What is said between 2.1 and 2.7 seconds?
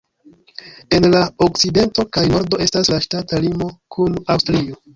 kaj nordo